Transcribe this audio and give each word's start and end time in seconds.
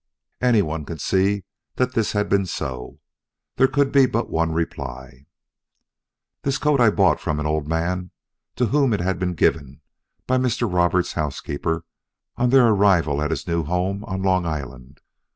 Anyone 0.41 0.83
could 0.83 0.99
see 0.99 1.43
that 1.75 1.93
this 1.93 2.13
had 2.13 2.27
been 2.27 2.47
so. 2.47 2.99
There 3.57 3.67
could 3.67 3.91
be 3.91 4.07
but 4.07 4.31
one 4.31 4.51
reply: 4.51 5.27
"This 6.41 6.57
coat 6.57 6.81
I 6.81 6.89
bought 6.89 7.19
from 7.19 7.39
an 7.39 7.45
old 7.45 7.67
man 7.67 8.09
to 8.55 8.65
whom 8.73 8.93
it 8.93 8.99
had 9.01 9.19
been 9.19 9.35
given 9.35 9.79
by 10.25 10.39
Mr. 10.39 10.61
Roberts' 10.67 11.13
housekeeper 11.13 11.85
on 12.35 12.49
their 12.49 12.65
arrival 12.65 13.21
at 13.21 13.29
his 13.29 13.45
new 13.45 13.63
home 13.63 14.03
on 14.05 14.23
Long 14.23 14.43
Island. 14.47 15.01